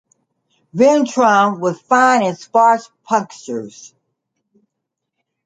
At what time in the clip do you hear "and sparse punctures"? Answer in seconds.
2.23-3.93